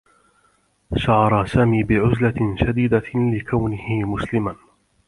[0.97, 4.55] شعر سامي بعزلة شديد لكونه مسلما.